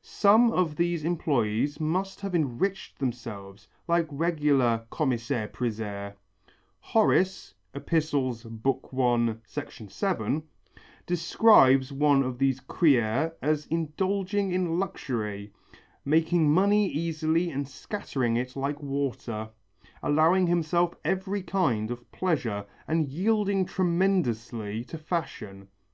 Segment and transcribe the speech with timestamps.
[0.00, 6.14] Some of these employés must have enriched themselves like regular commissaires priseurs.
[6.80, 7.80] Horace (I.
[7.80, 8.62] Ep., 7)
[11.06, 15.52] describes one of these crieurs as indulging in luxury,
[16.02, 19.50] making money easily and scattering it like water,
[20.02, 25.68] allowing himself every kind of pleasure and yielding tremendously to fashion.